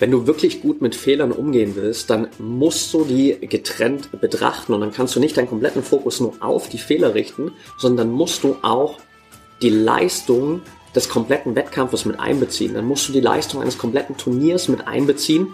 [0.00, 4.80] Wenn du wirklich gut mit Fehlern umgehen willst, dann musst du die getrennt betrachten und
[4.80, 8.56] dann kannst du nicht deinen kompletten Fokus nur auf die Fehler richten, sondern musst du
[8.62, 8.98] auch
[9.60, 10.62] die Leistung
[10.94, 12.72] des kompletten Wettkampfes mit einbeziehen.
[12.72, 15.48] Dann musst du die Leistung eines kompletten Turniers mit einbeziehen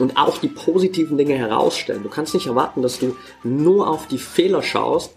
[0.00, 2.02] und auch die positiven Dinge herausstellen.
[2.02, 5.14] Du kannst nicht erwarten, dass du nur auf die Fehler schaust,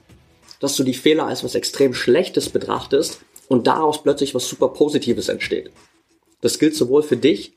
[0.59, 5.29] dass du die Fehler als was extrem Schlechtes betrachtest und daraus plötzlich was super Positives
[5.29, 5.71] entsteht.
[6.41, 7.56] Das gilt sowohl für dich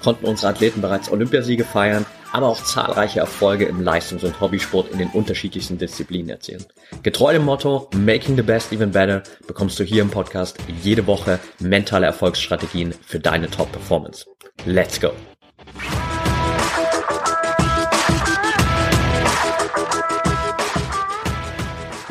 [0.00, 4.98] konnten unsere Athleten bereits Olympiasiege feiern, aber auch zahlreiche Erfolge im Leistungs- und Hobbysport in
[4.98, 6.64] den unterschiedlichsten Disziplinen erzielen.
[7.02, 11.38] Getreu dem Motto Making the Best Even Better bekommst du hier im Podcast jede Woche
[11.58, 14.26] mentale Erfolgsstrategien für deine Top-Performance.
[14.64, 15.10] Let's go!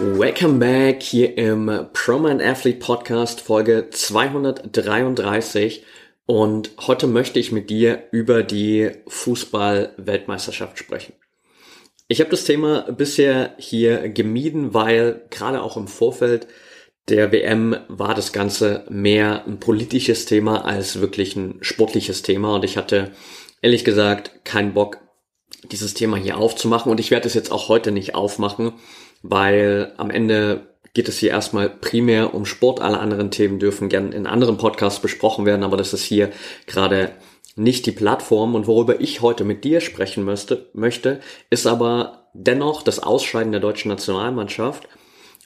[0.01, 5.83] Welcome back hier im ProMan Athlete Podcast Folge 233
[6.29, 11.13] und heute möchte ich mit dir über die Fußball-Weltmeisterschaft sprechen.
[12.07, 16.45] Ich habe das Thema bisher hier gemieden, weil gerade auch im Vorfeld
[17.07, 22.63] der WM war das Ganze mehr ein politisches Thema als wirklich ein sportliches Thema und
[22.63, 23.11] ich hatte
[23.63, 24.99] ehrlich gesagt keinen Bock,
[25.71, 28.73] dieses Thema hier aufzumachen und ich werde es jetzt auch heute nicht aufmachen,
[29.23, 32.81] weil am Ende geht es hier erstmal primär um Sport.
[32.81, 36.31] Alle anderen Themen dürfen gern in anderen Podcasts besprochen werden, aber das ist hier
[36.65, 37.11] gerade
[37.55, 38.55] nicht die Plattform.
[38.55, 41.19] Und worüber ich heute mit dir sprechen müsste, möchte,
[41.49, 44.87] ist aber dennoch das Ausscheiden der deutschen Nationalmannschaft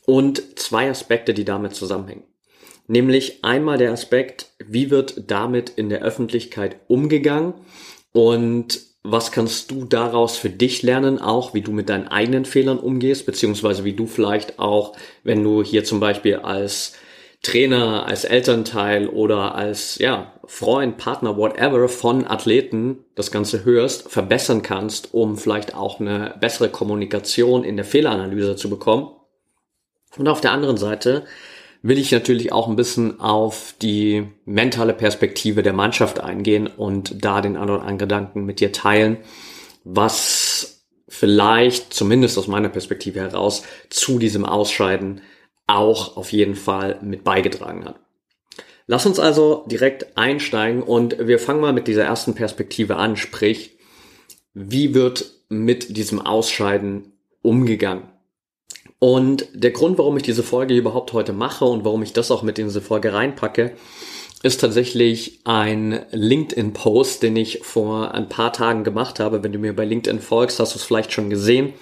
[0.06, 2.24] und zwei Aspekte, die damit zusammenhängen.
[2.88, 7.54] Nämlich einmal der Aspekt, wie wird damit in der Öffentlichkeit umgegangen
[8.12, 12.80] und was kannst du daraus für dich lernen, auch wie du mit deinen eigenen Fehlern
[12.80, 14.94] umgehst, beziehungsweise wie du vielleicht auch,
[15.24, 16.94] wenn du hier zum Beispiel als
[17.42, 24.62] Trainer, als Elternteil oder als ja, Freund, Partner, whatever von Athleten das Ganze hörst, verbessern
[24.62, 29.12] kannst, um vielleicht auch eine bessere Kommunikation in der Fehleranalyse zu bekommen.
[30.18, 31.26] Und auf der anderen Seite,
[31.84, 37.42] will ich natürlich auch ein bisschen auf die mentale Perspektive der Mannschaft eingehen und da
[37.42, 39.18] den anderen oder Gedanken mit dir teilen,
[39.84, 45.22] was vielleicht, zumindest aus meiner Perspektive heraus, zu diesem Ausscheiden
[45.68, 48.00] auch auf jeden Fall mit beigetragen hat.
[48.88, 53.78] Lass uns also direkt einsteigen und wir fangen mal mit dieser ersten Perspektive an, sprich,
[54.54, 58.13] wie wird mit diesem Ausscheiden umgegangen?
[59.00, 62.42] Und der Grund, warum ich diese Folge überhaupt heute mache und warum ich das auch
[62.42, 63.74] mit in diese Folge reinpacke,
[64.44, 69.44] ist tatsächlich ein LinkedIn-Post, den ich vor ein paar Tagen gemacht habe.
[69.44, 71.74] Wenn du mir bei LinkedIn folgst, hast du es vielleicht schon gesehen.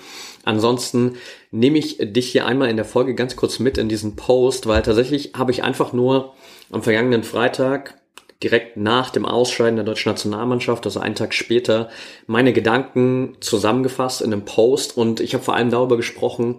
[0.44, 1.17] Ansonsten
[1.51, 4.81] nehme ich dich hier einmal in der Folge ganz kurz mit in diesen Post, weil
[4.81, 6.33] tatsächlich habe ich einfach nur
[6.72, 8.00] am vergangenen Freitag
[8.44, 11.89] direkt nach dem Ausscheiden der deutschen Nationalmannschaft, also einen Tag später,
[12.25, 16.56] meine Gedanken zusammengefasst in einem Post und ich habe vor allem darüber gesprochen,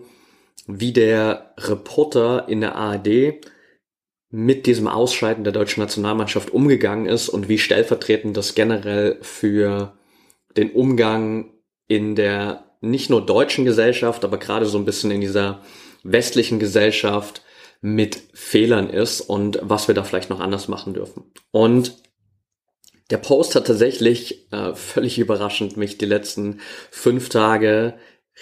[0.67, 3.41] wie der Reporter in der ARD
[4.31, 9.97] mit diesem Ausscheiden der deutschen Nationalmannschaft umgegangen ist und wie stellvertretend das generell für
[10.57, 11.53] den Umgang
[11.87, 15.63] in der nicht nur deutschen Gesellschaft, aber gerade so ein bisschen in dieser
[16.03, 17.43] westlichen Gesellschaft
[17.81, 21.25] mit Fehlern ist und was wir da vielleicht noch anders machen dürfen.
[21.51, 21.97] Und
[23.11, 27.99] der Post hat tatsächlich äh, völlig überraschend mich die letzten fünf Tage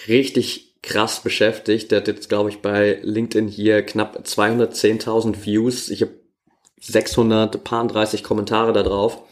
[0.07, 1.91] richtig krass beschäftigt.
[1.91, 5.89] Der hat jetzt, glaube ich, bei LinkedIn hier knapp 210.000 Views.
[5.91, 6.13] Ich habe
[6.81, 9.23] 630 Kommentare da drauf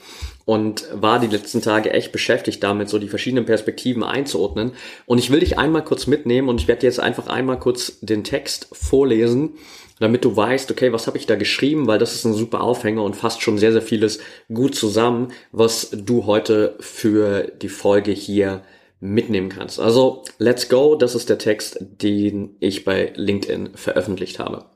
[0.44, 4.72] und war die letzten Tage echt beschäftigt damit, so die verschiedenen Perspektiven einzuordnen.
[5.06, 8.24] Und ich will dich einmal kurz mitnehmen und ich werde jetzt einfach einmal kurz den
[8.24, 9.54] Text vorlesen,
[10.00, 13.02] damit du weißt, okay, was habe ich da geschrieben, weil das ist ein super Aufhänger
[13.02, 14.20] und fasst schon sehr, sehr vieles
[14.52, 18.62] gut zusammen, was du heute für die Folge hier
[19.00, 19.78] mitnehmen kannst.
[19.78, 24.66] Also, let's go, das ist der Text, den ich bei LinkedIn veröffentlicht habe.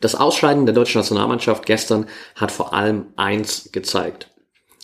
[0.00, 4.30] Das Ausscheiden der deutschen Nationalmannschaft gestern hat vor allem eins gezeigt.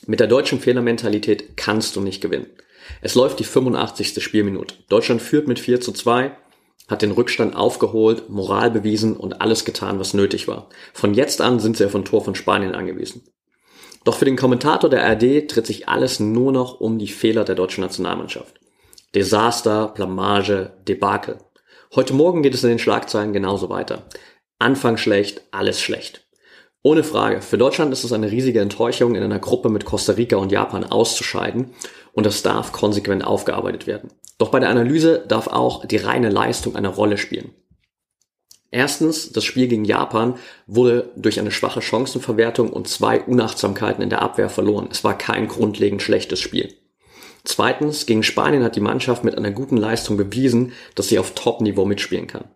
[0.07, 2.47] Mit der deutschen Fehlermentalität kannst du nicht gewinnen.
[3.03, 4.23] Es läuft die 85.
[4.23, 4.75] Spielminute.
[4.89, 6.37] Deutschland führt mit 4 zu 2,
[6.89, 10.69] hat den Rückstand aufgeholt, Moral bewiesen und alles getan, was nötig war.
[10.93, 13.23] Von jetzt an sind sie auf ein Tor von Spanien angewiesen.
[14.05, 17.55] Doch für den Kommentator der ARD dreht sich alles nur noch um die Fehler der
[17.55, 18.61] deutschen Nationalmannschaft.
[19.15, 21.39] Desaster, Blamage, Debakel.
[21.95, 24.05] Heute Morgen geht es in den Schlagzeilen genauso weiter.
[24.59, 26.27] Anfang schlecht, alles schlecht.
[26.83, 30.37] Ohne Frage, für Deutschland ist es eine riesige Enttäuschung, in einer Gruppe mit Costa Rica
[30.37, 31.75] und Japan auszuscheiden
[32.13, 34.11] und das darf konsequent aufgearbeitet werden.
[34.39, 37.55] Doch bei der Analyse darf auch die reine Leistung eine Rolle spielen.
[38.75, 44.23] Erstens, das Spiel gegen Japan wurde durch eine schwache Chancenverwertung und zwei Unachtsamkeiten in der
[44.23, 44.89] Abwehr verloren.
[44.91, 46.75] Es war kein grundlegend schlechtes Spiel.
[47.45, 51.85] Zweitens, gegen Spanien hat die Mannschaft mit einer guten Leistung bewiesen, dass sie auf Top-Niveau
[51.85, 52.47] mitspielen kann.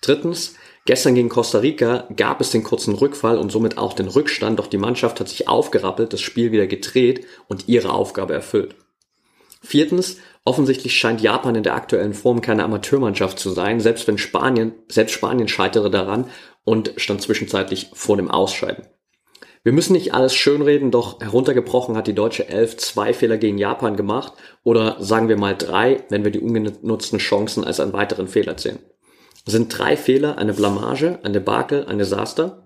[0.00, 0.54] Drittens,
[0.86, 4.68] gestern gegen Costa Rica gab es den kurzen Rückfall und somit auch den Rückstand, doch
[4.68, 8.74] die Mannschaft hat sich aufgerappelt, das Spiel wieder gedreht und ihre Aufgabe erfüllt.
[9.60, 10.16] Viertens,
[10.48, 15.12] offensichtlich scheint Japan in der aktuellen Form keine Amateurmannschaft zu sein, selbst wenn Spanien, selbst
[15.12, 16.30] Spanien scheitere daran
[16.64, 18.86] und stand zwischenzeitlich vor dem Ausscheiden.
[19.62, 23.94] Wir müssen nicht alles schönreden, doch heruntergebrochen hat die deutsche Elf zwei Fehler gegen Japan
[23.94, 24.32] gemacht
[24.64, 28.78] oder sagen wir mal drei, wenn wir die ungenutzten Chancen als einen weiteren Fehler zählen.
[29.44, 32.64] Sind drei Fehler eine Blamage, ein Debakel, ein Desaster?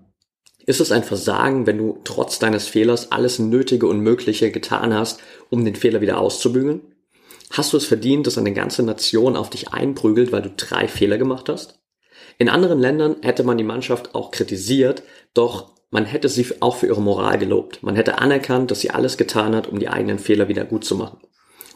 [0.65, 5.19] Ist es ein Versagen, wenn du trotz deines Fehlers alles Nötige und Mögliche getan hast,
[5.49, 6.92] um den Fehler wieder auszubügeln?
[7.53, 11.19] Hast du es verdient, dass eine ganze Nation auf dich einprügelt, weil du drei Fehler
[11.19, 11.79] gemacht hast?
[12.39, 15.03] In anderen Ländern hätte man die Mannschaft auch kritisiert,
[15.35, 17.83] doch man hätte sie auch für ihre Moral gelobt.
[17.83, 20.95] Man hätte anerkannt, dass sie alles getan hat, um die eigenen Fehler wieder gut zu
[20.95, 21.19] machen.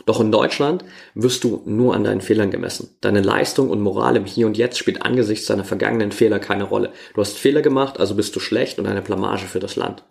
[0.07, 0.83] Doch in Deutschland
[1.13, 2.97] wirst du nur an deinen Fehlern gemessen.
[3.01, 6.91] Deine Leistung und Moral im Hier und Jetzt spielt angesichts deiner vergangenen Fehler keine Rolle.
[7.13, 10.03] Du hast Fehler gemacht, also bist du schlecht und eine Blamage für das Land.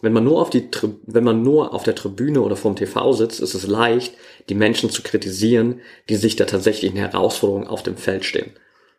[0.00, 0.68] Wenn man nur auf die,
[1.06, 4.14] wenn man nur auf der Tribüne oder vorm TV sitzt, ist es leicht,
[4.48, 8.52] die Menschen zu kritisieren, die sich der tatsächlichen Herausforderung auf dem Feld stehen.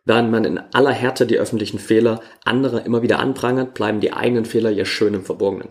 [0.06, 4.46] Während man in aller Härte die öffentlichen Fehler anderer immer wieder anprangert, bleiben die eigenen
[4.46, 5.70] Fehler ja schön im Verborgenen.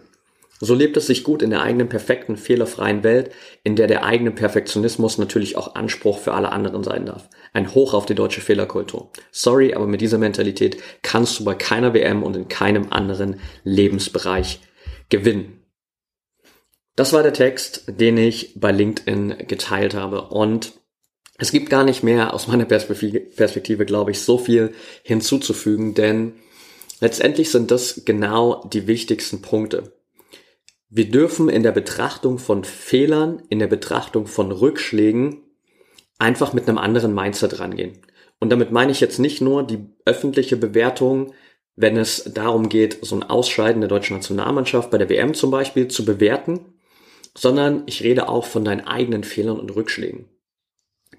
[0.61, 3.31] So lebt es sich gut in der eigenen perfekten, fehlerfreien Welt,
[3.63, 7.29] in der der eigene Perfektionismus natürlich auch Anspruch für alle anderen sein darf.
[7.53, 9.11] Ein Hoch auf die deutsche Fehlerkultur.
[9.31, 14.61] Sorry, aber mit dieser Mentalität kannst du bei keiner WM und in keinem anderen Lebensbereich
[15.09, 15.63] gewinnen.
[16.97, 20.73] Das war der Text, den ich bei LinkedIn geteilt habe und
[21.39, 24.75] es gibt gar nicht mehr aus meiner Perspektive, glaube ich, so viel
[25.05, 26.35] hinzuzufügen, denn
[27.01, 29.93] letztendlich sind das genau die wichtigsten Punkte.
[30.91, 35.45] Wir dürfen in der Betrachtung von Fehlern, in der Betrachtung von Rückschlägen
[36.19, 37.99] einfach mit einem anderen Mindset rangehen.
[38.41, 41.35] Und damit meine ich jetzt nicht nur die öffentliche Bewertung,
[41.81, 45.87] wenn es darum geht, so ein Ausscheiden der deutschen Nationalmannschaft bei der WM zum Beispiel
[45.87, 46.75] zu bewerten,
[47.37, 50.25] sondern ich rede auch von deinen eigenen Fehlern und Rückschlägen.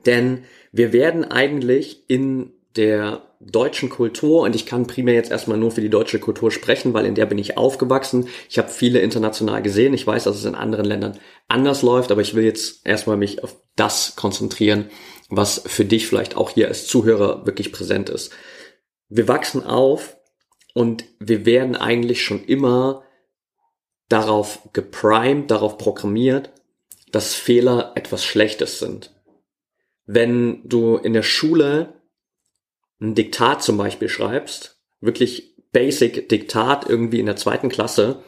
[0.06, 5.72] Denn wir werden eigentlich in der deutschen Kultur und ich kann primär jetzt erstmal nur
[5.72, 8.28] für die deutsche Kultur sprechen, weil in der bin ich aufgewachsen.
[8.50, 9.94] Ich habe viele international gesehen.
[9.94, 11.18] Ich weiß, dass es in anderen Ländern
[11.48, 14.90] anders läuft, aber ich will jetzt erstmal mich auf das konzentrieren,
[15.30, 18.34] was für dich vielleicht auch hier als Zuhörer wirklich präsent ist.
[19.08, 20.19] Wir wachsen auf
[20.80, 23.04] und wir werden eigentlich schon immer
[24.08, 26.54] darauf geprimed, darauf programmiert,
[27.12, 29.14] dass Fehler etwas Schlechtes sind.
[30.06, 32.02] Wenn du in der Schule
[33.02, 38.24] ein Diktat zum Beispiel schreibst, wirklich Basic Diktat irgendwie in der zweiten Klasse,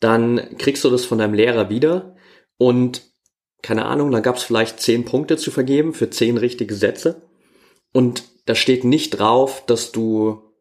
[0.00, 2.16] dann kriegst du das von deinem Lehrer wieder
[2.56, 3.02] und
[3.62, 7.22] keine Ahnung, da gab es vielleicht zehn Punkte zu vergeben für zehn richtige Sätze
[7.92, 10.53] und da steht nicht drauf, dass du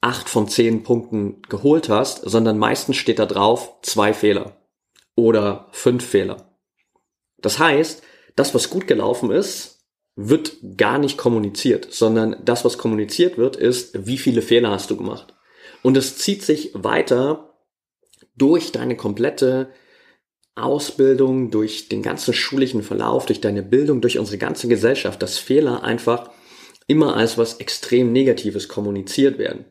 [0.00, 4.56] acht von zehn Punkten geholt hast, sondern meistens steht da drauf zwei Fehler
[5.16, 6.58] oder fünf Fehler.
[7.38, 8.02] Das heißt,
[8.36, 14.06] das, was gut gelaufen ist, wird gar nicht kommuniziert, sondern das, was kommuniziert wird, ist,
[14.06, 15.34] wie viele Fehler hast du gemacht.
[15.82, 17.56] Und es zieht sich weiter
[18.36, 19.70] durch deine komplette
[20.56, 25.84] Ausbildung, durch den ganzen schulischen Verlauf, durch deine Bildung, durch unsere ganze Gesellschaft, dass Fehler
[25.84, 26.30] einfach
[26.88, 29.66] immer als was extrem Negatives kommuniziert werden.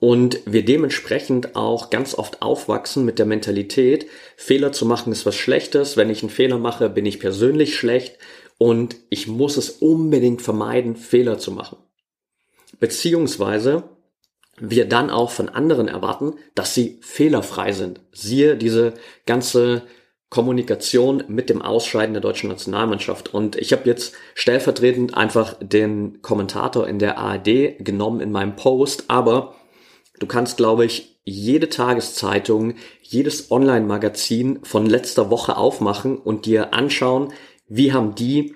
[0.00, 5.36] Und wir dementsprechend auch ganz oft aufwachsen mit der Mentalität, Fehler zu machen ist was
[5.36, 8.16] Schlechtes, wenn ich einen Fehler mache, bin ich persönlich schlecht
[8.56, 11.76] und ich muss es unbedingt vermeiden, Fehler zu machen.
[12.78, 13.84] Beziehungsweise
[14.58, 18.00] wir dann auch von anderen erwarten, dass sie fehlerfrei sind.
[18.12, 18.94] Siehe diese
[19.26, 19.82] ganze
[20.30, 23.34] Kommunikation mit dem Ausscheiden der deutschen Nationalmannschaft.
[23.34, 29.04] Und ich habe jetzt stellvertretend einfach den Kommentator in der ARD genommen in meinem Post,
[29.08, 29.56] aber
[30.20, 37.32] du kannst, glaube ich, jede Tageszeitung, jedes Online-Magazin von letzter Woche aufmachen und dir anschauen,
[37.66, 38.54] wie haben die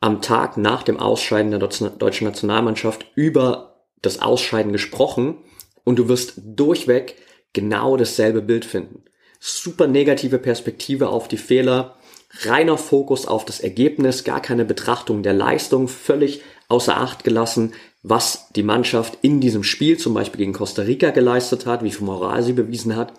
[0.00, 5.38] am Tag nach dem Ausscheiden der deutschen Nationalmannschaft über das Ausscheiden gesprochen
[5.84, 7.16] und du wirst durchweg
[7.52, 9.04] genau dasselbe Bild finden.
[9.40, 11.96] super negative Perspektive auf die Fehler,
[12.40, 18.48] reiner Fokus auf das Ergebnis, gar keine Betrachtung der Leistung, völlig außer Acht gelassen, was
[18.54, 22.42] die Mannschaft in diesem Spiel, zum Beispiel gegen Costa Rica, geleistet hat, wie viel Moral
[22.42, 23.12] sie bewiesen hat.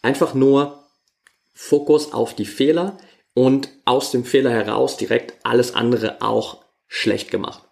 [0.00, 0.84] Einfach nur
[1.52, 2.98] Fokus auf die Fehler
[3.34, 7.62] und aus dem Fehler heraus direkt alles andere auch schlecht gemacht.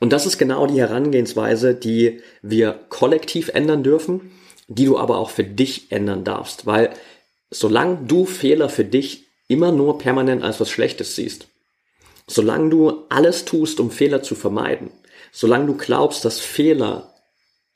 [0.00, 4.30] Und das ist genau die Herangehensweise, die wir kollektiv ändern dürfen,
[4.68, 6.90] die du aber auch für dich ändern darfst, weil
[7.50, 11.48] solange du Fehler für dich immer nur permanent als was Schlechtes siehst,
[12.26, 14.90] solange du alles tust, um Fehler zu vermeiden,
[15.32, 17.14] solange du glaubst, dass Fehler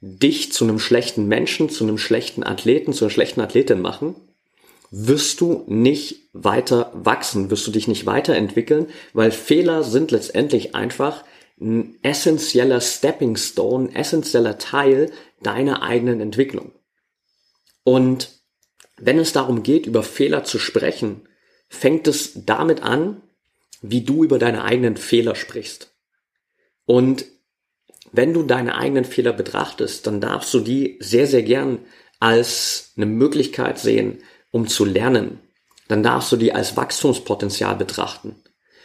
[0.01, 4.17] dich zu einem schlechten Menschen, zu einem schlechten Athleten, zu einer schlechten Athletin machen,
[4.91, 11.25] wirst du nicht weiter wachsen, wirst du dich nicht weiterentwickeln, weil Fehler sind letztendlich einfach
[11.61, 16.73] ein essentieller Stepping Stone, essentieller Teil deiner eigenen Entwicklung.
[17.85, 18.31] Und
[18.97, 21.29] wenn es darum geht, über Fehler zu sprechen,
[21.69, 23.23] fängt es damit an,
[23.81, 25.95] wie du über deine eigenen Fehler sprichst.
[26.85, 27.25] Und
[28.12, 31.78] wenn du deine eigenen Fehler betrachtest, dann darfst du die sehr, sehr gern
[32.21, 34.19] als eine Möglichkeit sehen,
[34.50, 35.40] um zu lernen.
[35.88, 38.37] Dann darfst du die als Wachstumspotenzial betrachten.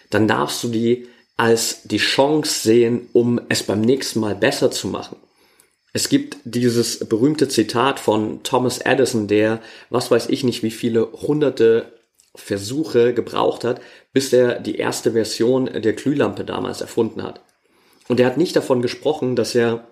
[0.10, 4.88] Dann darfst du die als die Chance sehen, um es beim nächsten Mal besser zu
[4.88, 5.17] machen.
[5.93, 11.12] Es gibt dieses berühmte Zitat von Thomas Edison, der, was weiß ich nicht, wie viele
[11.12, 11.93] hunderte
[12.36, 13.81] Versuche gebraucht hat,
[14.13, 17.41] bis er die erste Version der Glühlampe damals erfunden hat.
[18.08, 19.88] Und er hat nicht davon gesprochen, dass er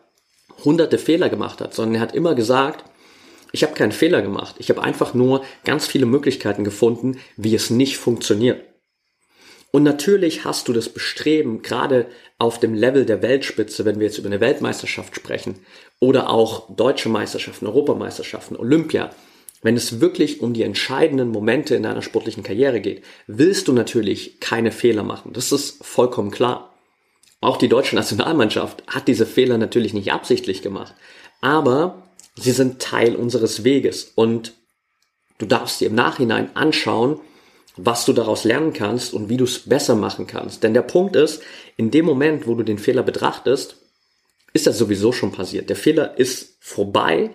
[0.63, 2.86] hunderte Fehler gemacht hat, sondern er hat immer gesagt,
[3.51, 4.55] ich habe keinen Fehler gemacht.
[4.60, 8.62] Ich habe einfach nur ganz viele Möglichkeiten gefunden, wie es nicht funktioniert.
[9.72, 12.07] Und natürlich hast du das Bestreben, gerade
[12.38, 15.60] auf dem Level der Weltspitze, wenn wir jetzt über eine Weltmeisterschaft sprechen,
[16.00, 19.12] oder auch deutsche Meisterschaften, Europameisterschaften, Olympia,
[19.62, 24.39] wenn es wirklich um die entscheidenden Momente in deiner sportlichen Karriere geht, willst du natürlich
[24.39, 25.34] keine Fehler machen.
[25.34, 26.75] Das ist vollkommen klar.
[27.41, 30.95] Auch die deutsche Nationalmannschaft hat diese Fehler natürlich nicht absichtlich gemacht.
[31.41, 32.03] Aber
[32.35, 34.53] sie sind Teil unseres Weges und
[35.37, 37.19] du darfst dir im Nachhinein anschauen,
[37.77, 40.63] was du daraus lernen kannst und wie du es besser machen kannst.
[40.63, 41.43] Denn der Punkt ist,
[41.77, 43.77] in dem Moment, wo du den Fehler betrachtest,
[44.53, 45.69] ist das sowieso schon passiert.
[45.69, 47.31] Der Fehler ist vorbei,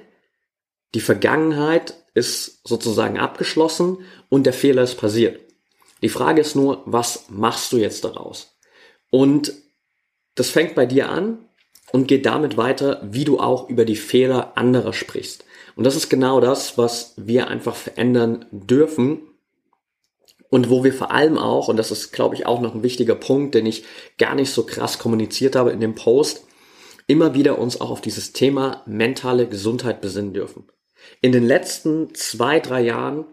[0.94, 5.40] die Vergangenheit ist sozusagen abgeschlossen und der Fehler ist passiert.
[6.02, 8.56] Die Frage ist nur, was machst du jetzt daraus?
[9.10, 9.52] Und
[10.34, 11.38] das fängt bei dir an
[11.92, 15.44] und geht damit weiter, wie du auch über die Fehler anderer sprichst.
[15.76, 19.22] Und das ist genau das, was wir einfach verändern dürfen
[20.50, 23.14] und wo wir vor allem auch, und das ist, glaube ich, auch noch ein wichtiger
[23.14, 23.84] Punkt, den ich
[24.18, 26.44] gar nicht so krass kommuniziert habe in dem Post,
[27.06, 30.64] immer wieder uns auch auf dieses Thema mentale Gesundheit besinnen dürfen.
[31.20, 33.24] In den letzten zwei, drei Jahren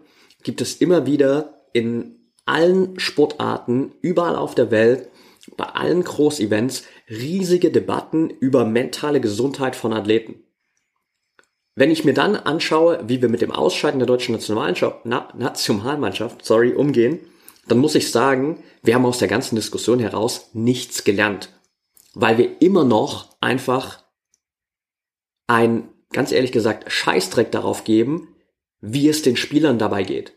[0.42, 5.08] gibt es immer wieder in allen Sportarten, überall auf der Welt,
[5.56, 10.42] bei allen Großevents riesige Debatten über mentale Gesundheit von Athleten.
[11.74, 17.20] Wenn ich mir dann anschaue, wie wir mit dem Ausscheiden der deutschen Nationalmannschaft, sorry, umgehen,
[17.68, 21.50] dann muss ich sagen, wir haben aus der ganzen Diskussion heraus nichts gelernt.
[22.14, 24.02] Weil wir immer noch einfach
[25.46, 28.34] ein, ganz ehrlich gesagt, Scheißdreck darauf geben,
[28.80, 30.32] wie es den Spielern dabei geht.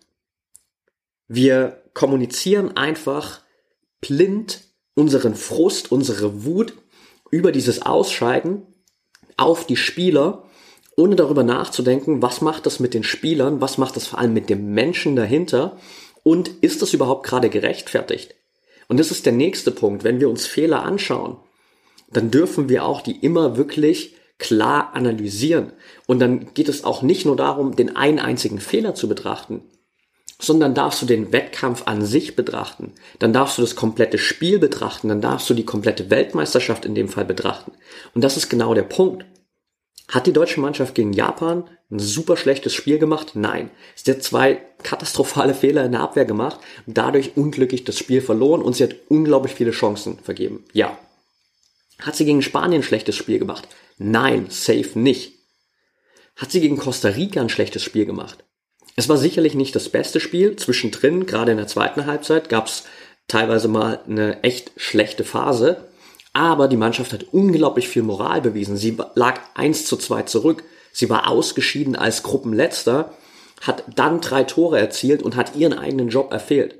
[1.27, 3.41] Wir kommunizieren einfach
[3.99, 4.70] blind
[5.01, 6.73] unseren Frust, unsere Wut
[7.31, 8.61] über dieses Ausscheiden
[9.35, 10.43] auf die Spieler
[10.95, 14.47] ohne darüber nachzudenken, was macht das mit den Spielern, was macht das vor allem mit
[14.51, 15.77] dem Menschen dahinter
[16.21, 18.35] und ist das überhaupt gerade gerechtfertigt?
[18.89, 20.03] Und das ist der nächste Punkt.
[20.03, 21.37] Wenn wir uns Fehler anschauen,
[22.11, 25.73] dann dürfen wir auch die immer wirklich klar analysieren.
[26.05, 29.63] Und dann geht es auch nicht nur darum, den einen einzigen Fehler zu betrachten,
[30.41, 32.93] sondern darfst du den Wettkampf an sich betrachten.
[33.19, 35.07] Dann darfst du das komplette Spiel betrachten.
[35.07, 37.71] Dann darfst du die komplette Weltmeisterschaft in dem Fall betrachten.
[38.13, 39.25] Und das ist genau der Punkt.
[40.07, 43.31] Hat die deutsche Mannschaft gegen Japan ein super schlechtes Spiel gemacht?
[43.35, 43.69] Nein.
[43.95, 48.75] Sie hat zwei katastrophale Fehler in der Abwehr gemacht dadurch unglücklich das Spiel verloren und
[48.75, 50.65] sie hat unglaublich viele Chancen vergeben.
[50.73, 50.97] Ja.
[51.99, 53.67] Hat sie gegen Spanien ein schlechtes Spiel gemacht?
[53.99, 55.33] Nein, safe nicht.
[56.35, 58.43] Hat sie gegen Costa Rica ein schlechtes Spiel gemacht?
[58.95, 60.55] Es war sicherlich nicht das beste Spiel.
[60.55, 62.83] Zwischendrin, gerade in der zweiten Halbzeit, gab es
[63.27, 65.87] teilweise mal eine echt schlechte Phase.
[66.33, 68.77] Aber die Mannschaft hat unglaublich viel Moral bewiesen.
[68.77, 70.63] Sie lag 1 zu 2 zurück.
[70.93, 73.13] Sie war ausgeschieden als Gruppenletzter,
[73.61, 76.75] hat dann drei Tore erzielt und hat ihren eigenen Job erfüllt.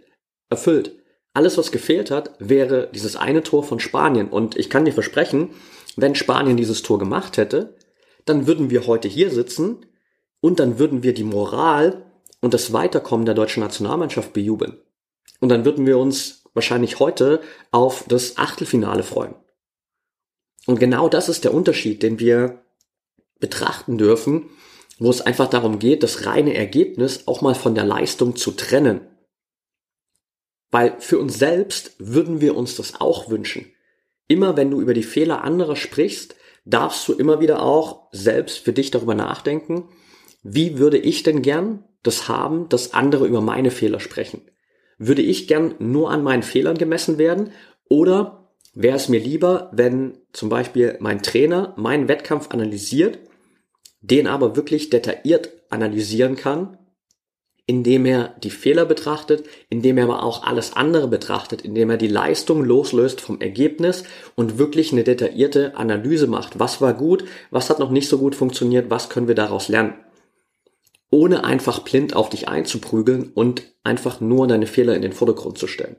[1.34, 4.27] Alles, was gefehlt hat, wäre dieses eine Tor von Spanien.
[4.27, 5.51] Und ich kann dir versprechen,
[5.96, 7.75] wenn Spanien dieses Tor gemacht hätte,
[8.25, 9.86] dann würden wir heute hier sitzen
[10.42, 12.04] und dann würden wir die Moral
[12.42, 14.78] und das Weiterkommen der deutschen Nationalmannschaft bejubeln.
[15.40, 19.36] Und dann würden wir uns wahrscheinlich heute auf das Achtelfinale freuen.
[20.66, 22.64] Und genau das ist der Unterschied, den wir
[23.40, 24.50] betrachten dürfen,
[25.00, 29.02] wo es einfach darum geht, das reine Ergebnis auch mal von der Leistung zu trennen.
[30.70, 33.74] Weil für uns selbst würden wir uns das auch wünschen.
[34.28, 38.74] Immer wenn du über die Fehler anderer sprichst, darfst du immer wieder auch selbst für
[38.74, 39.90] dich darüber nachdenken,
[40.44, 44.42] wie würde ich denn gern das haben, dass andere über meine Fehler sprechen?
[44.98, 47.52] Würde ich gern nur an meinen Fehlern gemessen werden
[47.90, 53.20] oder wäre es mir lieber, wenn zum Beispiel mein Trainer meinen Wettkampf analysiert,
[54.02, 56.78] den aber wirklich detailliert analysieren kann,
[57.66, 62.08] indem er die Fehler betrachtet, indem er aber auch alles andere betrachtet, indem er die
[62.08, 64.04] Leistung loslöst vom Ergebnis
[64.36, 66.60] und wirklich eine detaillierte Analyse macht.
[66.60, 69.94] Was war gut, was hat noch nicht so gut funktioniert, was können wir daraus lernen?
[71.12, 75.68] Ohne einfach blind auf dich einzuprügeln und einfach nur deine Fehler in den Vordergrund zu
[75.68, 75.98] stellen.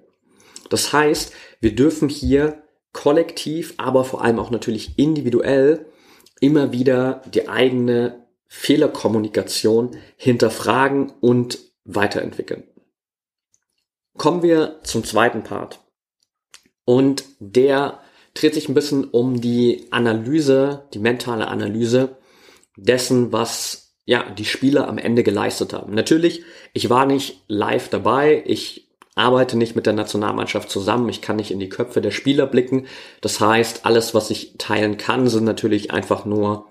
[0.70, 5.86] Das heißt, wir dürfen hier kollektiv, aber vor allem auch natürlich individuell
[6.40, 12.64] immer wieder die eigene Fehlerkommunikation hinterfragen und weiterentwickeln.
[14.18, 15.80] Kommen wir zum zweiten Part.
[16.84, 18.00] Und der
[18.34, 22.16] dreht sich ein bisschen um die Analyse, die mentale Analyse
[22.76, 25.94] dessen, was ja die Spieler am Ende geleistet haben.
[25.94, 26.42] Natürlich,
[26.72, 31.50] ich war nicht live dabei, ich arbeite nicht mit der Nationalmannschaft zusammen, ich kann nicht
[31.50, 32.86] in die Köpfe der Spieler blicken.
[33.20, 36.70] Das heißt, alles, was ich teilen kann, sind natürlich einfach nur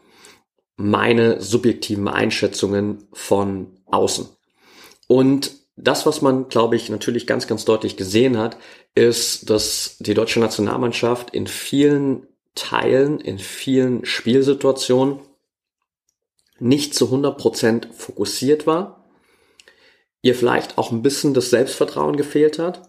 [0.75, 4.27] meine subjektiven Einschätzungen von außen.
[5.07, 8.57] Und das, was man, glaube ich, natürlich ganz, ganz deutlich gesehen hat,
[8.95, 15.19] ist, dass die deutsche Nationalmannschaft in vielen Teilen, in vielen Spielsituationen
[16.61, 19.09] nicht zu 100% fokussiert war,
[20.21, 22.83] ihr vielleicht auch ein bisschen das Selbstvertrauen gefehlt hat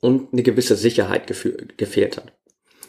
[0.00, 2.32] und eine gewisse Sicherheit gefehlt hat.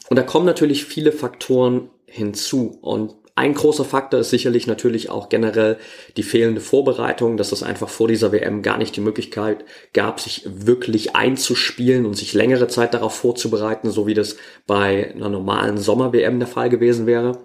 [0.09, 2.77] Und da kommen natürlich viele Faktoren hinzu.
[2.81, 5.77] Und ein großer Faktor ist sicherlich natürlich auch generell
[6.17, 10.45] die fehlende Vorbereitung, dass es einfach vor dieser WM gar nicht die Möglichkeit gab, sich
[10.45, 14.35] wirklich einzuspielen und sich längere Zeit darauf vorzubereiten, so wie das
[14.67, 17.37] bei einer normalen Sommer-WM der Fall gewesen wäre.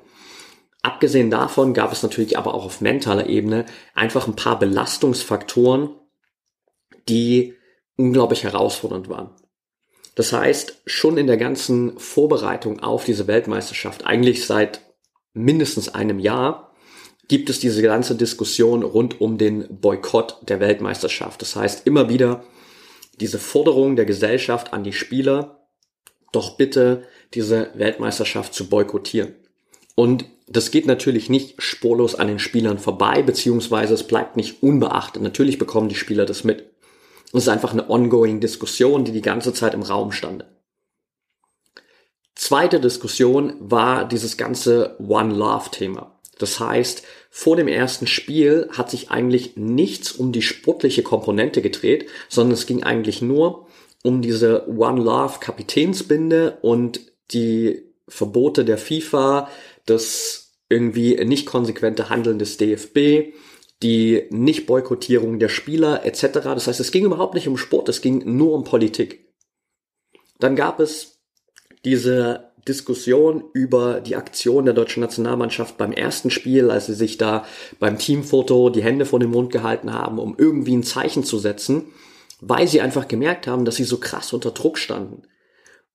[0.85, 5.89] Abgesehen davon gab es natürlich aber auch auf mentaler Ebene einfach ein paar Belastungsfaktoren,
[7.09, 7.55] die
[7.97, 9.31] unglaublich herausfordernd waren.
[10.15, 14.83] Das heißt, schon in der ganzen Vorbereitung auf diese Weltmeisterschaft, eigentlich seit
[15.33, 16.75] mindestens einem Jahr
[17.29, 21.41] gibt es diese ganze Diskussion rund um den Boykott der Weltmeisterschaft.
[21.41, 22.45] Das heißt immer wieder
[23.21, 25.67] diese Forderung der Gesellschaft an die Spieler,
[26.31, 29.35] doch bitte diese Weltmeisterschaft zu boykottieren.
[29.95, 35.23] Und das geht natürlich nicht spurlos an den Spielern vorbei, beziehungsweise es bleibt nicht unbeachtet.
[35.23, 36.71] Natürlich bekommen die Spieler das mit.
[37.29, 40.45] es ist einfach eine ongoing Diskussion, die die ganze Zeit im Raum stand.
[42.35, 46.21] Zweite Diskussion war dieses ganze One Love Thema.
[46.39, 52.09] Das heißt, vor dem ersten Spiel hat sich eigentlich nichts um die sportliche Komponente gedreht,
[52.29, 53.67] sondern es ging eigentlich nur
[54.03, 59.49] um diese One Love Kapitänsbinde und die Verbote der FIFA,
[59.87, 63.35] das irgendwie nicht konsequente Handeln des DFB,
[63.83, 66.33] die Nicht-Boykottierung der Spieler etc.
[66.33, 69.33] Das heißt, es ging überhaupt nicht um Sport, es ging nur um Politik.
[70.39, 71.21] Dann gab es
[71.85, 77.45] diese Diskussion über die Aktion der deutschen Nationalmannschaft beim ersten Spiel, als sie sich da
[77.79, 81.93] beim Teamfoto die Hände vor den Mund gehalten haben, um irgendwie ein Zeichen zu setzen,
[82.41, 85.23] weil sie einfach gemerkt haben, dass sie so krass unter Druck standen.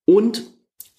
[0.06, 0.44] Und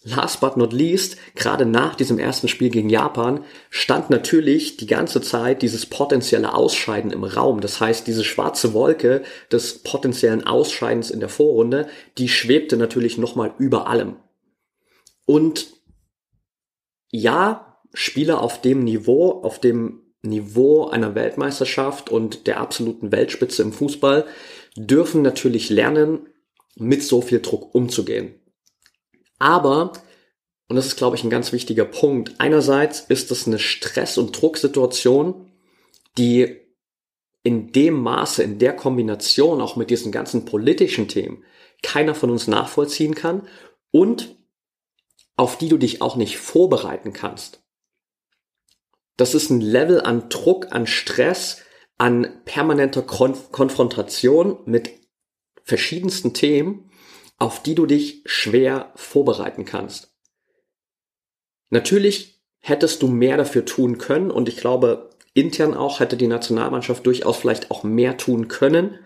[0.03, 5.21] last but not least, gerade nach diesem ersten Spiel gegen Japan, stand natürlich die ganze
[5.21, 7.61] Zeit dieses potenzielle Ausscheiden im Raum.
[7.61, 13.53] Das heißt, diese schwarze Wolke des potenziellen Ausscheidens in der Vorrunde, die schwebte natürlich nochmal
[13.59, 14.17] über allem.
[15.27, 15.67] Und
[17.11, 23.73] ja, Spieler auf dem Niveau, auf dem Niveau einer Weltmeisterschaft und der absoluten Weltspitze im
[23.73, 24.27] Fußball
[24.77, 26.27] dürfen natürlich lernen,
[26.77, 28.40] mit so viel Druck umzugehen.
[29.41, 29.95] Aber,
[30.69, 34.41] und das ist, glaube ich, ein ganz wichtiger Punkt, einerseits ist es eine Stress- und
[34.41, 35.51] Drucksituation,
[36.17, 36.61] die
[37.43, 41.43] in dem Maße, in der Kombination auch mit diesen ganzen politischen Themen
[41.83, 43.49] keiner von uns nachvollziehen kann
[43.91, 44.37] und
[45.37, 47.63] auf die du dich auch nicht vorbereiten kannst.
[49.17, 51.63] Das ist ein Level an Druck, an Stress,
[51.97, 54.91] an permanenter Konf Konfrontation mit
[55.65, 56.90] verschiedensten Themen,
[57.41, 60.15] auf die du dich schwer vorbereiten kannst.
[61.71, 67.07] Natürlich hättest du mehr dafür tun können und ich glaube, Intern auch hätte die Nationalmannschaft
[67.07, 68.99] durchaus vielleicht auch mehr tun können.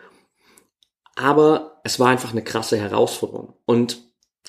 [1.15, 3.55] Aber es war einfach eine krasse Herausforderung.
[3.67, 4.03] Und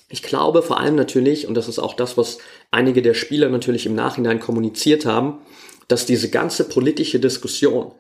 [0.10, 2.39] ich glaube vor allem natürlich, und das ist auch das, was
[2.71, 5.41] einige der Spieler natürlich im Nachhinein kommuniziert haben,
[5.88, 7.93] dass diese ganze politische Diskussion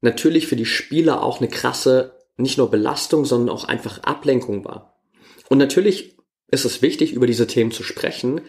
[0.00, 4.98] natürlich für die Spieler auch eine krasse, nicht nur Belastung, sondern auch einfach Ablenkung war.
[5.48, 6.16] Und natürlich
[6.50, 8.40] ist es wichtig, über diese Themen zu sprechen,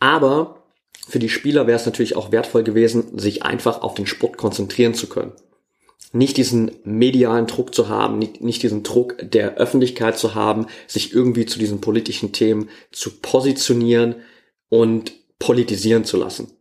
[0.00, 0.64] aber
[1.06, 4.94] für die Spieler wäre es natürlich auch wertvoll gewesen, sich einfach auf den Sport konzentrieren
[4.94, 5.32] zu können.
[6.12, 11.12] Nicht diesen medialen Druck zu haben, nicht, nicht diesen Druck der Öffentlichkeit zu haben, sich
[11.12, 14.16] irgendwie zu diesen politischen Themen zu positionieren
[14.68, 16.52] und politisieren zu lassen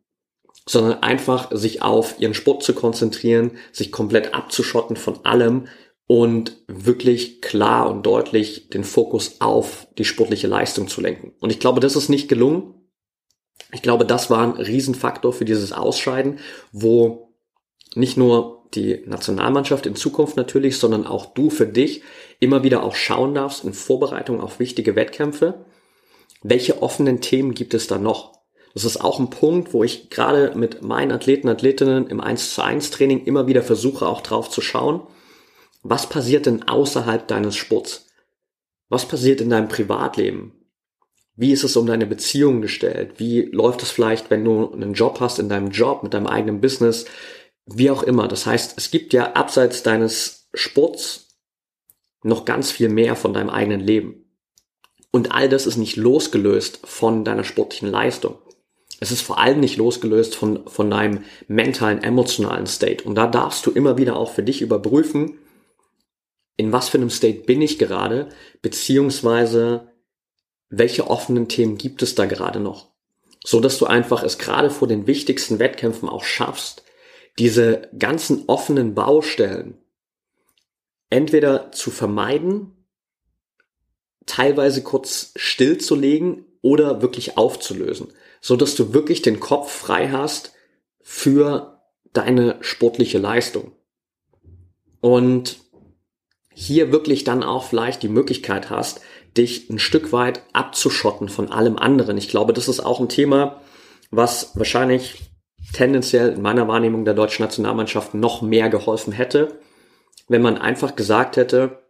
[0.67, 5.67] sondern einfach sich auf ihren Sport zu konzentrieren, sich komplett abzuschotten von allem
[6.07, 11.33] und wirklich klar und deutlich den Fokus auf die sportliche Leistung zu lenken.
[11.39, 12.73] Und ich glaube, das ist nicht gelungen.
[13.71, 16.39] Ich glaube, das war ein Riesenfaktor für dieses Ausscheiden,
[16.71, 17.33] wo
[17.95, 22.01] nicht nur die Nationalmannschaft in Zukunft natürlich, sondern auch du für dich
[22.39, 25.65] immer wieder auch schauen darfst in Vorbereitung auf wichtige Wettkämpfe.
[26.41, 28.33] Welche offenen Themen gibt es da noch?
[28.73, 32.63] Das ist auch ein Punkt, wo ich gerade mit meinen Athleten, Athletinnen im 1 zu
[32.63, 35.01] 1 Training immer wieder versuche auch drauf zu schauen,
[35.83, 38.07] was passiert denn außerhalb deines Sports?
[38.89, 40.53] Was passiert in deinem Privatleben?
[41.35, 43.15] Wie ist es um deine Beziehung gestellt?
[43.17, 46.61] Wie läuft es vielleicht, wenn du einen Job hast in deinem Job, mit deinem eigenen
[46.61, 47.05] Business?
[47.65, 48.27] Wie auch immer.
[48.27, 51.37] Das heißt, es gibt ja abseits deines Sports
[52.23, 54.25] noch ganz viel mehr von deinem eigenen Leben.
[55.11, 58.37] Und all das ist nicht losgelöst von deiner sportlichen Leistung.
[58.99, 63.03] Es ist vor allem nicht losgelöst von, von deinem mentalen, emotionalen State.
[63.03, 65.39] Und da darfst du immer wieder auch für dich überprüfen,
[66.57, 68.29] in was für einem State bin ich gerade,
[68.61, 69.91] beziehungsweise
[70.69, 72.91] welche offenen Themen gibt es da gerade noch.
[73.43, 76.83] So dass du einfach es gerade vor den wichtigsten Wettkämpfen auch schaffst,
[77.39, 79.77] diese ganzen offenen Baustellen
[81.09, 82.71] entweder zu vermeiden,
[84.25, 88.13] teilweise kurz stillzulegen oder wirklich aufzulösen
[88.43, 90.51] so dass du wirklich den Kopf frei hast
[91.01, 93.71] für deine sportliche Leistung.
[94.99, 95.59] Und
[96.53, 99.01] hier wirklich dann auch vielleicht die Möglichkeit hast,
[99.37, 102.17] dich ein Stück weit abzuschotten von allem anderen.
[102.17, 103.61] Ich glaube, das ist auch ein Thema,
[104.11, 105.21] was wahrscheinlich
[105.73, 109.59] tendenziell in meiner Wahrnehmung der deutschen Nationalmannschaft noch mehr geholfen hätte,
[110.27, 111.83] wenn man einfach gesagt hätte,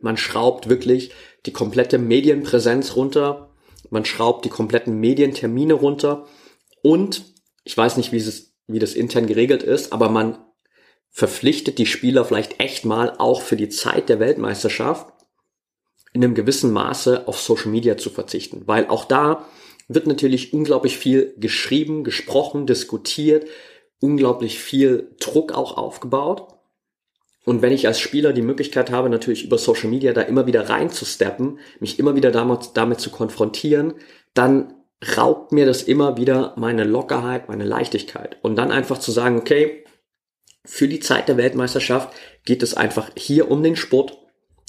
[0.00, 1.12] man schraubt wirklich
[1.46, 3.50] die komplette Medienpräsenz runter,
[3.90, 6.26] man schraubt die kompletten Medientermine runter
[6.82, 7.24] und
[7.64, 10.38] ich weiß nicht, wie, es, wie das intern geregelt ist, aber man
[11.10, 15.12] verpflichtet die Spieler vielleicht echt mal auch für die Zeit der Weltmeisterschaft
[16.12, 19.46] in einem gewissen Maße auf Social Media zu verzichten, weil auch da
[19.88, 23.46] wird natürlich unglaublich viel geschrieben, gesprochen, diskutiert,
[24.00, 26.46] unglaublich viel Druck auch aufgebaut.
[27.44, 30.68] Und wenn ich als Spieler die Möglichkeit habe, natürlich über Social Media da immer wieder
[30.68, 33.94] reinzusteppen, mich immer wieder damit, damit zu konfrontieren,
[34.34, 34.74] dann
[35.16, 38.36] raubt mir das immer wieder meine Lockerheit, meine Leichtigkeit.
[38.42, 39.84] Und dann einfach zu sagen, okay,
[40.64, 44.18] für die Zeit der Weltmeisterschaft geht es einfach hier um den Sport.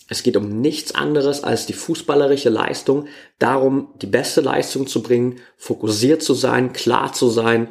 [0.08, 3.08] Es geht um nichts anderes als die fußballerische Leistung,
[3.40, 7.70] darum, die beste Leistung zu bringen, fokussiert zu sein, klar zu sein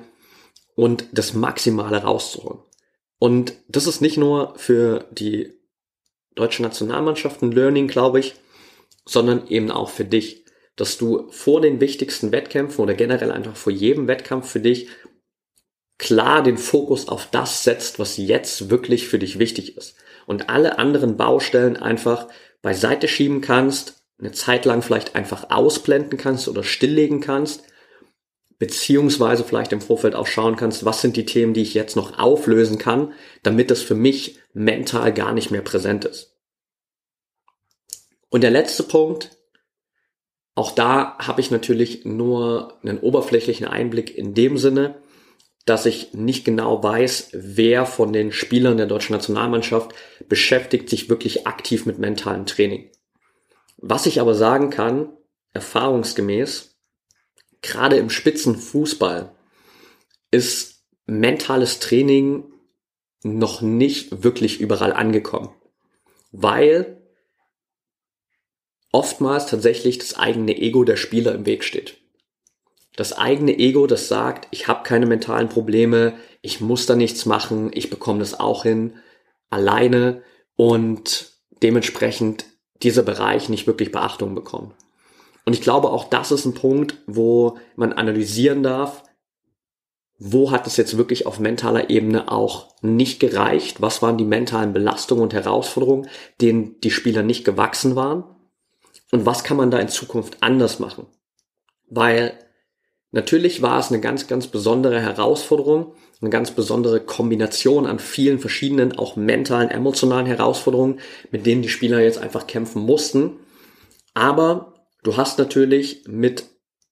[0.75, 2.61] und das Maximale rauszuholen.
[3.19, 5.53] Und das ist nicht nur für die
[6.35, 8.35] deutsche Nationalmannschaft ein Learning, glaube ich,
[9.05, 10.45] sondern eben auch für dich,
[10.77, 14.89] dass du vor den wichtigsten Wettkämpfen oder generell einfach vor jedem Wettkampf für dich
[16.01, 19.95] klar den Fokus auf das setzt, was jetzt wirklich für dich wichtig ist.
[20.27, 22.27] Und alle anderen Baustellen einfach
[22.63, 27.65] beiseite schieben kannst, eine Zeit lang vielleicht einfach ausblenden kannst oder stilllegen kannst
[28.59, 32.19] beziehungsweise vielleicht im Vorfeld auch schauen kannst, was sind die Themen, die ich jetzt noch
[32.19, 36.37] auflösen kann, damit das für mich mental gar nicht mehr präsent ist.
[38.29, 39.31] Und der letzte Punkt,
[40.55, 45.01] auch da habe ich natürlich nur einen oberflächlichen Einblick in dem Sinne,
[45.67, 49.95] dass ich nicht genau weiß, wer von den Spielern der deutschen Nationalmannschaft
[50.29, 52.91] beschäftigt sich wirklich aktiv mit mentalem Training.
[53.77, 55.13] Was ich aber sagen kann,
[55.53, 56.77] erfahrungsgemäß,
[57.63, 59.35] gerade im Spitzenfußball
[60.31, 62.45] ist mentales Training
[63.23, 65.51] noch nicht wirklich überall angekommen,
[66.33, 67.03] weil
[68.93, 72.00] oftmals tatsächlich das eigene Ego der Spieler im Weg steht.
[72.97, 77.71] Das eigene Ego, das sagt, ich habe keine mentalen Probleme, ich muss da nichts machen,
[77.73, 78.95] ich bekomme das auch hin,
[79.49, 80.23] alleine
[80.57, 82.47] und dementsprechend
[82.83, 84.75] dieser Bereich nicht wirklich Beachtung bekommt.
[85.45, 89.03] Und ich glaube, auch das ist ein Punkt, wo man analysieren darf,
[90.23, 93.81] wo hat es jetzt wirklich auf mentaler Ebene auch nicht gereicht?
[93.81, 96.09] Was waren die mentalen Belastungen und Herausforderungen,
[96.43, 98.25] denen die Spieler nicht gewachsen waren?
[99.11, 101.07] Und was kann man da in Zukunft anders machen?
[101.89, 102.39] Weil
[103.13, 108.99] natürlich war es eine ganz, ganz besondere Herausforderung, eine ganz besondere Kombination an vielen verschiedenen,
[108.99, 113.39] auch mentalen, emotionalen Herausforderungen, mit denen die Spieler jetzt einfach kämpfen mussten.
[114.15, 116.45] Aber du hast natürlich mit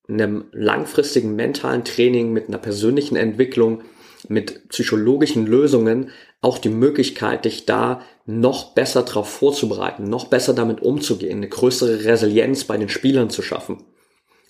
[0.09, 3.83] einem langfristigen mentalen Training, mit einer persönlichen Entwicklung,
[4.29, 10.83] mit psychologischen Lösungen auch die Möglichkeit, dich da noch besser darauf vorzubereiten, noch besser damit
[10.83, 13.85] umzugehen, eine größere Resilienz bei den Spielern zu schaffen.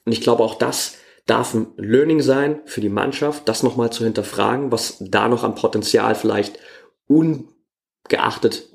[0.05, 0.97] Und ich glaube, auch das
[1.29, 5.55] darf ein Learning sein für die Mannschaft, das nochmal zu hinterfragen, was da noch an
[5.55, 6.59] Potenzial vielleicht
[7.07, 8.69] ungeachtet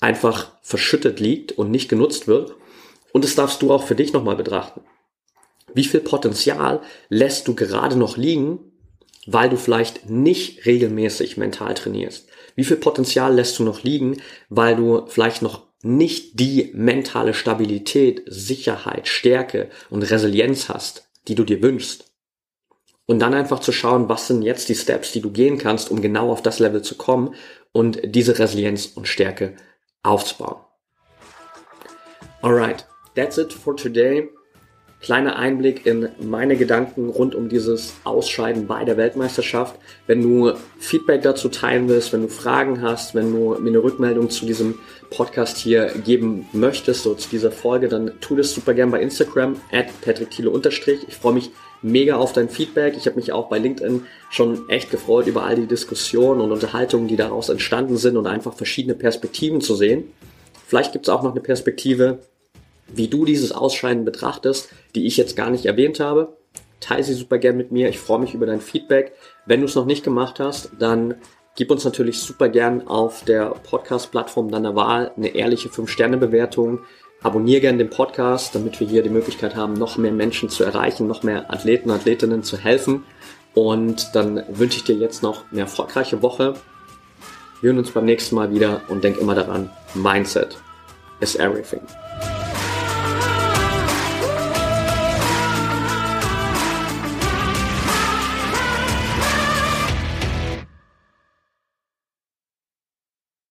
[0.00, 2.54] einfach verschüttet liegt und nicht genutzt wird.
[3.12, 4.82] Und das darfst du auch für dich nochmal betrachten.
[5.74, 8.60] Wie viel Potenzial lässt du gerade noch liegen,
[9.26, 12.28] weil du vielleicht nicht regelmäßig mental trainierst?
[12.54, 18.22] Wie viel Potenzial lässt du noch liegen, weil du vielleicht noch nicht die mentale Stabilität,
[18.26, 22.12] Sicherheit, Stärke und Resilienz hast, die du dir wünschst?
[23.06, 26.02] Und dann einfach zu schauen, was sind jetzt die Steps, die du gehen kannst, um
[26.02, 27.34] genau auf das Level zu kommen
[27.72, 29.56] und diese Resilienz und Stärke
[30.02, 30.60] aufzubauen.
[32.42, 34.28] Alright, that's it for today
[35.00, 39.78] kleiner Einblick in meine Gedanken rund um dieses Ausscheiden bei der Weltmeisterschaft.
[40.06, 44.28] Wenn du Feedback dazu teilen willst, wenn du Fragen hast, wenn du mir eine Rückmeldung
[44.30, 44.78] zu diesem
[45.10, 49.56] Podcast hier geben möchtest, so zu dieser Folge, dann tu das super gern bei Instagram,
[49.72, 50.50] at patrickthiele
[51.06, 52.94] Ich freue mich mega auf dein Feedback.
[52.96, 57.08] Ich habe mich auch bei LinkedIn schon echt gefreut über all die Diskussionen und Unterhaltungen,
[57.08, 60.12] die daraus entstanden sind und einfach verschiedene Perspektiven zu sehen.
[60.66, 62.18] Vielleicht gibt es auch noch eine Perspektive,
[62.88, 66.36] wie du dieses Ausscheiden betrachtest, die ich jetzt gar nicht erwähnt habe.
[66.80, 67.88] Teile sie super gern mit mir.
[67.88, 69.12] Ich freue mich über dein Feedback.
[69.46, 71.14] Wenn du es noch nicht gemacht hast, dann
[71.56, 76.80] gib uns natürlich super gern auf der Podcast-Plattform deiner Wahl eine ehrliche 5-Sterne-Bewertung.
[77.20, 81.08] Abonniere gern den Podcast, damit wir hier die Möglichkeit haben, noch mehr Menschen zu erreichen,
[81.08, 83.02] noch mehr Athleten, Athletinnen zu helfen.
[83.54, 86.54] Und dann wünsche ich dir jetzt noch eine erfolgreiche Woche.
[87.60, 90.56] Wir hören uns beim nächsten Mal wieder und denk immer daran, Mindset
[91.20, 91.80] is everything.